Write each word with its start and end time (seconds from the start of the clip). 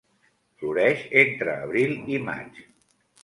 Floreix 0.61 1.03
entre 1.25 1.53
abril 1.67 1.93
i 2.17 2.21
maig. 2.31 2.61